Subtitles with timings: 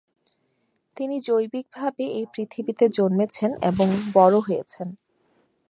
[0.97, 4.87] তিনি জৈবিকভাবে এই পৃথিবীতে জন্মেছন এবং বড় হয়েছেন।